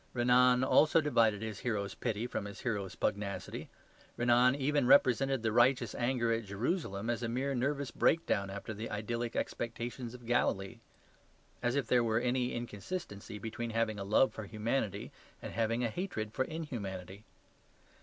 [0.15, 3.69] Renan also divided his hero's pity from his hero's pugnacity.
[4.17, 8.89] Renan even represented the righteous anger at Jerusalem as a mere nervous breakdown after the
[8.89, 10.79] idyllic expectations of Galilee.
[11.61, 15.89] As if there were any inconsistency between having a love for humanity and having a
[15.91, 17.23] hatred for inhumanity!